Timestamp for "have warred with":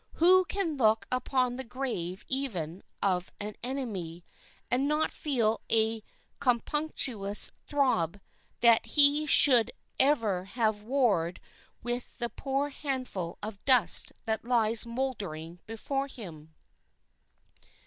10.45-12.17